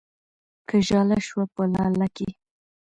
که 0.67 0.75
ژاله 0.87 1.17
شوه 1.27 1.45
په 1.53 1.63
لاله 1.73 2.07
کې 2.15 2.29